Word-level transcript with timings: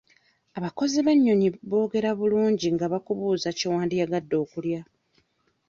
Abakozi 0.57 0.97
b'ennyonyi 1.05 1.49
boogera 1.69 2.09
bulungi 2.19 2.67
nga 2.75 2.85
bakubuuza 2.93 3.49
kye 3.57 3.67
wandiyagadde 3.73 4.35
okulya. 4.43 4.81